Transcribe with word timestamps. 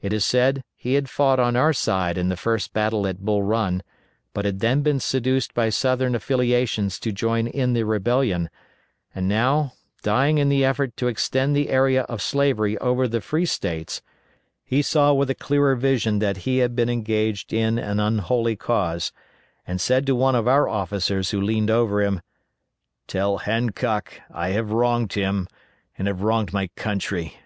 It 0.00 0.12
is 0.12 0.24
said 0.24 0.62
he 0.76 0.94
had 0.94 1.10
fought 1.10 1.40
on 1.40 1.56
our 1.56 1.72
side 1.72 2.16
in 2.16 2.28
the 2.28 2.36
first 2.36 2.72
battle 2.72 3.04
at 3.04 3.24
Bull 3.24 3.42
Run, 3.42 3.82
but 4.32 4.44
had 4.44 4.60
been 4.60 5.00
seduced 5.00 5.54
by 5.54 5.70
Southern 5.70 6.14
affiliations 6.14 7.00
to 7.00 7.10
join 7.10 7.48
in 7.48 7.72
the 7.72 7.82
rebellion; 7.82 8.48
and 9.12 9.26
now, 9.26 9.72
dying 10.04 10.38
in 10.38 10.50
the 10.50 10.64
effort 10.64 10.96
to 10.98 11.08
extend 11.08 11.56
the 11.56 11.68
area 11.68 12.02
of 12.02 12.22
slavery 12.22 12.78
over 12.78 13.08
the 13.08 13.20
free 13.20 13.44
States, 13.44 14.02
he 14.62 14.82
saw 14.82 15.12
with 15.12 15.30
a 15.30 15.34
clearer 15.34 15.74
vision 15.74 16.20
that 16.20 16.36
he 16.46 16.58
had 16.58 16.76
been 16.76 16.88
engaged 16.88 17.52
in 17.52 17.76
an 17.76 17.98
unholy 17.98 18.54
cause, 18.54 19.10
and 19.66 19.80
said 19.80 20.06
to 20.06 20.14
one 20.14 20.36
of 20.36 20.46
our 20.46 20.68
officers 20.68 21.30
who 21.30 21.40
leaned 21.40 21.72
over 21.72 22.00
him: 22.00 22.20
"Tell 23.08 23.38
Hancock 23.38 24.20
I 24.30 24.50
have 24.50 24.70
wronged 24.70 25.14
him 25.14 25.48
and 25.98 26.06
have 26.06 26.22
wronged 26.22 26.52
my 26.52 26.68
country." 26.76 27.38